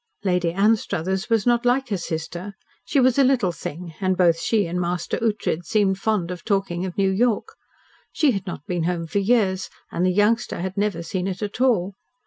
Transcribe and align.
Lady 0.23 0.51
Anstruthers 0.51 1.29
was 1.29 1.45
not 1.45 1.63
like 1.63 1.89
her 1.89 1.97
sister. 1.97 2.55
She 2.83 2.99
was 2.99 3.19
a 3.19 3.23
little 3.23 3.51
thing, 3.51 3.93
and 4.01 4.17
both 4.17 4.39
she 4.39 4.65
and 4.65 4.81
Master 4.81 5.19
Ughtred 5.19 5.63
seemed 5.63 5.99
fond 5.99 6.31
of 6.31 6.43
talking 6.43 6.87
of 6.87 6.97
New 6.97 7.11
York. 7.11 7.49
She 8.11 8.31
had 8.31 8.47
not 8.47 8.65
been 8.65 8.85
home 8.85 9.05
for 9.05 9.19
years, 9.19 9.69
and 9.91 10.03
the 10.03 10.11
youngster 10.11 10.59
had 10.61 10.75
never 10.75 11.03
seen 11.03 11.27
it 11.27 11.43
at 11.43 11.61
all. 11.61 11.93